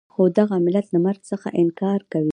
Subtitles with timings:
[0.13, 2.29] خو دغه ملت له مرګ څخه انکار کوي.